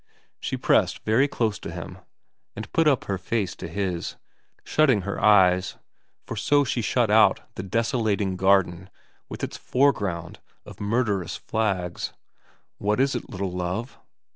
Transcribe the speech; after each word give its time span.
She 0.39 0.57
pressed 0.57 1.05
very 1.05 1.27
close 1.27 1.59
to 1.59 1.69
him, 1.69 1.99
and 2.55 2.73
put 2.73 2.87
up 2.87 3.03
her 3.03 3.19
face 3.19 3.53
VERA 3.53 3.67
191 3.67 3.67
to 3.67 3.95
his, 3.95 4.15
shutting 4.63 5.01
her 5.01 5.23
eyes, 5.23 5.77
for 6.25 6.35
so 6.35 6.63
she 6.63 6.81
shut 6.81 7.11
out 7.11 7.41
the 7.53 7.61
desolating 7.61 8.35
garden 8.35 8.89
with 9.29 9.43
its 9.43 9.57
foreground 9.57 10.39
of 10.65 10.79
murderous 10.81 11.35
flags.' 11.37 12.13
What 12.79 12.99
is 12.99 13.13
it, 13.13 13.29
little 13.29 13.51
Love 13.51 13.99